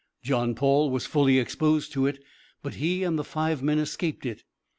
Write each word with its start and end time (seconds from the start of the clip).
John 0.23 0.55
Paul 0.55 0.89
was 0.89 1.05
fully 1.05 1.37
exposed 1.37 1.91
to 1.93 2.07
it, 2.07 2.17
but 2.63 2.73
he 2.81 3.03
and 3.03 3.19
the 3.19 3.23
five 3.23 3.61
men 3.61 3.77
escaped 3.77 4.25
it. 4.25 4.41